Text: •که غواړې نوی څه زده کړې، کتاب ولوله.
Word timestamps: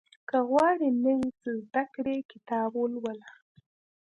•که 0.29 0.37
غواړې 0.49 0.89
نوی 1.05 1.29
څه 1.41 1.49
زده 1.63 1.83
کړې، 1.93 2.17
کتاب 2.31 2.71
ولوله. 2.75 3.29